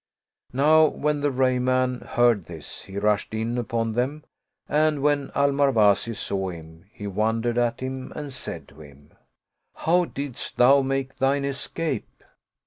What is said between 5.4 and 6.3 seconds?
Marwazi